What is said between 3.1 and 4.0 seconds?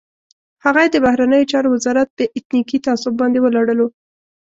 باندې ولړلو.